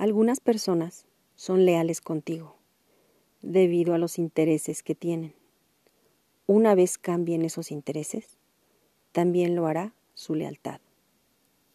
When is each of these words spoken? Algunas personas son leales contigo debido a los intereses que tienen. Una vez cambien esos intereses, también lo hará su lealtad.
Algunas 0.00 0.40
personas 0.40 1.04
son 1.34 1.66
leales 1.66 2.00
contigo 2.00 2.56
debido 3.42 3.92
a 3.92 3.98
los 3.98 4.18
intereses 4.18 4.82
que 4.82 4.94
tienen. 4.94 5.34
Una 6.46 6.74
vez 6.74 6.96
cambien 6.96 7.44
esos 7.44 7.70
intereses, 7.70 8.38
también 9.12 9.54
lo 9.54 9.66
hará 9.66 9.92
su 10.14 10.34
lealtad. 10.34 10.80